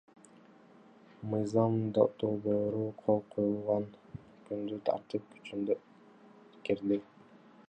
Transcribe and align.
Мыйзам 1.33 1.75
долбоору 1.99 2.81
кол 3.03 3.21
коюлган 3.37 3.87
күндөн 4.49 4.85
тартып 4.91 5.33
күчүнө 5.37 5.81
кирди. 6.69 7.01